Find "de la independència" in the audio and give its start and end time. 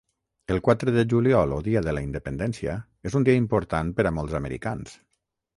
1.89-2.79